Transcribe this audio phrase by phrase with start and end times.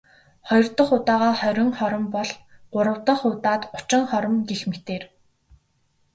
[0.47, 2.29] Хоёр дахь удаагаа хорин хором бол..
[2.73, 5.03] Гурав дахь удаад гучин хором гэх мэтээр.